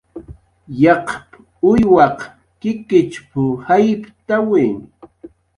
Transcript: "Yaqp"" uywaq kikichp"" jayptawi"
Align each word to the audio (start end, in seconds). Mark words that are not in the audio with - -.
"Yaqp"" 0.81 1.07
uywaq 1.71 2.17
kikichp"" 2.61 3.31
jayptawi" 3.67 4.65